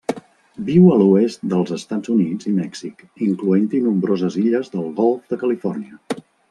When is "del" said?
4.77-4.93